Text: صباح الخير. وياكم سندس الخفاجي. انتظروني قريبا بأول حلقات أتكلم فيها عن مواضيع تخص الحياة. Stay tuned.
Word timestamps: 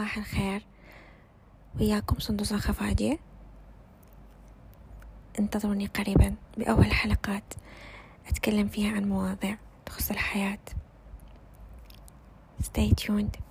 صباح 0.00 0.16
الخير. 0.16 0.66
وياكم 1.76 2.18
سندس 2.18 2.52
الخفاجي. 2.52 3.18
انتظروني 5.38 5.86
قريبا 5.86 6.34
بأول 6.58 6.92
حلقات 6.92 7.54
أتكلم 8.28 8.68
فيها 8.68 8.92
عن 8.96 9.04
مواضيع 9.04 9.58
تخص 9.86 10.10
الحياة. 10.10 10.58
Stay 12.62 12.90
tuned. 13.02 13.49